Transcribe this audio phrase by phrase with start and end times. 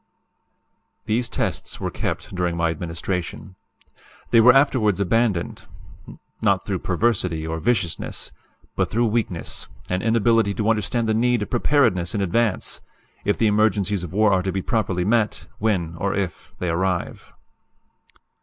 [1.05, 3.55] These tests were kept during my administration.
[4.31, 5.67] They were afterwards abandoned;
[6.41, 8.31] not through perversity or viciousness;
[8.75, 12.81] but through weakness, and inability to understand the need of preparedness in advance,
[13.25, 17.33] if the emergencies of war are to be properly met, when, or if, they arrive.